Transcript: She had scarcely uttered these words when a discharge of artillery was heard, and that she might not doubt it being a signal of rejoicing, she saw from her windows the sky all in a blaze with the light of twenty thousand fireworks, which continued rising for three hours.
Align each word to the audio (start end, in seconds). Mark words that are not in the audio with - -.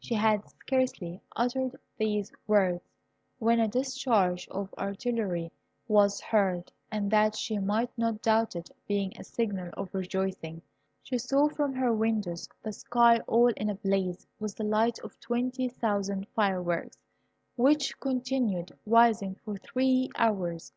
She 0.00 0.16
had 0.16 0.48
scarcely 0.48 1.20
uttered 1.36 1.78
these 1.96 2.32
words 2.48 2.82
when 3.38 3.60
a 3.60 3.68
discharge 3.68 4.48
of 4.48 4.74
artillery 4.76 5.52
was 5.86 6.20
heard, 6.20 6.72
and 6.90 7.08
that 7.12 7.36
she 7.36 7.58
might 7.60 7.96
not 7.96 8.20
doubt 8.20 8.56
it 8.56 8.68
being 8.88 9.12
a 9.16 9.22
signal 9.22 9.70
of 9.74 9.94
rejoicing, 9.94 10.60
she 11.04 11.18
saw 11.18 11.48
from 11.50 11.72
her 11.74 11.92
windows 11.92 12.48
the 12.64 12.72
sky 12.72 13.20
all 13.28 13.52
in 13.56 13.70
a 13.70 13.76
blaze 13.76 14.26
with 14.40 14.56
the 14.56 14.64
light 14.64 14.98
of 15.04 15.20
twenty 15.20 15.68
thousand 15.68 16.26
fireworks, 16.34 16.98
which 17.54 17.96
continued 18.00 18.76
rising 18.86 19.36
for 19.36 19.56
three 19.56 20.10
hours. 20.16 20.72